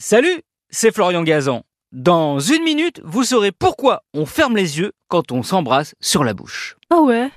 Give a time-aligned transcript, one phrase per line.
[0.00, 1.64] Salut, c'est Florian Gazan.
[1.90, 6.34] Dans une minute, vous saurez pourquoi on ferme les yeux quand on s'embrasse sur la
[6.34, 6.76] bouche.
[6.88, 7.30] Ah ouais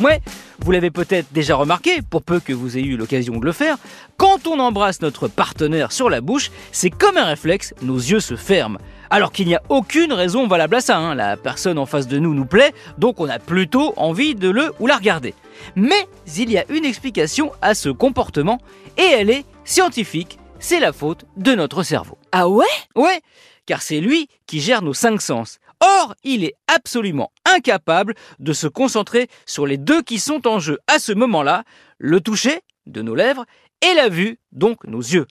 [0.00, 0.20] Ouais,
[0.58, 3.78] vous l'avez peut-être déjà remarqué, pour peu que vous ayez eu l'occasion de le faire,
[4.16, 8.34] quand on embrasse notre partenaire sur la bouche, c'est comme un réflexe, nos yeux se
[8.34, 8.80] ferment.
[9.08, 11.14] Alors qu'il n'y a aucune raison valable à ça, hein.
[11.14, 14.72] la personne en face de nous nous plaît, donc on a plutôt envie de le
[14.80, 15.34] ou la regarder.
[15.76, 18.58] Mais il y a une explication à ce comportement,
[18.98, 22.18] et elle est scientifique, c'est la faute de notre cerveau.
[22.32, 22.64] Ah ouais?
[22.94, 23.20] Ouais,
[23.66, 25.58] car c'est lui qui gère nos cinq sens.
[25.80, 30.78] Or, il est absolument incapable de se concentrer sur les deux qui sont en jeu
[30.86, 31.64] à ce moment-là,
[31.98, 33.44] le toucher de nos lèvres
[33.82, 35.26] et la vue, donc nos yeux.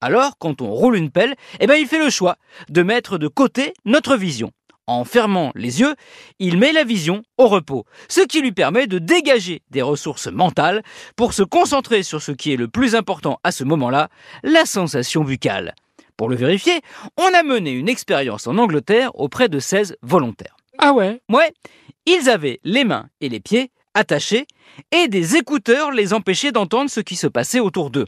[0.00, 2.36] Alors, quand on roule une pelle, eh ben, il fait le choix
[2.70, 4.50] de mettre de côté notre vision.
[4.90, 5.94] En fermant les yeux,
[6.40, 10.82] il met la vision au repos, ce qui lui permet de dégager des ressources mentales
[11.14, 14.08] pour se concentrer sur ce qui est le plus important à ce moment-là,
[14.42, 15.76] la sensation buccale.
[16.16, 16.80] Pour le vérifier,
[17.16, 20.56] on a mené une expérience en Angleterre auprès de 16 volontaires.
[20.78, 21.20] Ah ouais?
[21.28, 21.52] Ouais,
[22.06, 24.48] ils avaient les mains et les pieds attachés
[24.90, 28.06] et des écouteurs les empêchaient d'entendre ce qui se passait autour d'eux.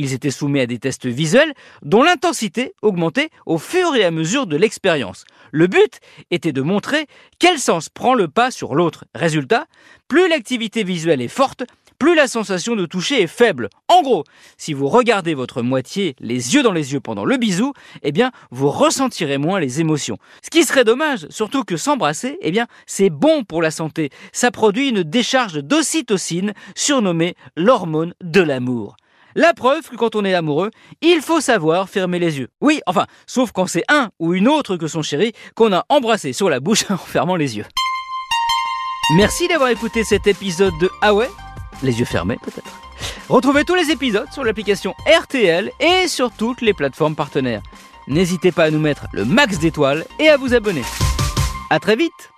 [0.00, 4.46] Ils étaient soumis à des tests visuels dont l'intensité augmentait au fur et à mesure
[4.46, 5.24] de l'expérience.
[5.50, 5.98] Le but
[6.30, 7.08] était de montrer
[7.40, 9.06] quel sens prend le pas sur l'autre.
[9.16, 9.66] Résultat,
[10.06, 11.64] plus l'activité visuelle est forte,
[11.98, 13.70] plus la sensation de toucher est faible.
[13.88, 14.22] En gros,
[14.56, 17.72] si vous regardez votre moitié les yeux dans les yeux pendant le bisou,
[18.04, 20.18] eh bien, vous ressentirez moins les émotions.
[20.44, 24.10] Ce qui serait dommage, surtout que s'embrasser, eh bien, c'est bon pour la santé.
[24.30, 28.94] Ça produit une décharge d'ocytocine, surnommée l'hormone de l'amour.
[29.38, 32.48] La preuve que quand on est amoureux, il faut savoir fermer les yeux.
[32.60, 36.32] Oui, enfin, sauf quand c'est un ou une autre que son chéri qu'on a embrassé
[36.32, 37.64] sur la bouche en fermant les yeux.
[39.16, 41.30] Merci d'avoir écouté cet épisode de Ah ouais?
[41.84, 42.80] Les yeux fermés peut-être.
[43.28, 47.62] Retrouvez tous les épisodes sur l'application RTL et sur toutes les plateformes partenaires.
[48.08, 50.82] N'hésitez pas à nous mettre le max d'étoiles et à vous abonner.
[51.70, 52.32] À très vite